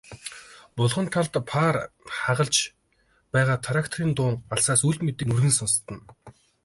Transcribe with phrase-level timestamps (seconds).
[0.79, 1.77] Булган талд паар
[2.21, 2.61] хагалж
[3.37, 6.01] байгаа тракторын дуун алсаас үл мэдэг нүргэн сонстоно.